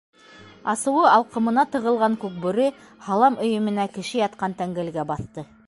Асыуы 0.71 1.03
алҡымына 1.09 1.65
тығылған 1.75 2.17
Күкбүре 2.25 2.67
һалам 3.11 3.39
өйөмөнә, 3.47 3.87
кеше 3.99 4.21
ятҡан 4.23 4.61
тәңгәлгә 4.63 5.09
баҫты. 5.15 5.49